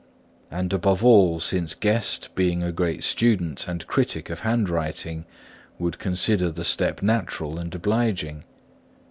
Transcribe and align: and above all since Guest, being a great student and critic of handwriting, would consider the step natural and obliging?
and 0.49 0.73
above 0.73 1.05
all 1.05 1.39
since 1.39 1.75
Guest, 1.75 2.33
being 2.33 2.63
a 2.63 2.71
great 2.71 3.03
student 3.03 3.67
and 3.67 3.85
critic 3.85 4.31
of 4.31 4.39
handwriting, 4.39 5.25
would 5.77 5.99
consider 5.99 6.49
the 6.49 6.63
step 6.63 7.03
natural 7.03 7.59
and 7.59 7.75
obliging? 7.75 8.43